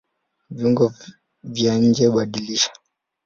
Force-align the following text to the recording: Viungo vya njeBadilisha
Viungo 0.55 0.93
vya 1.53 1.73
njeBadilisha 1.79 2.71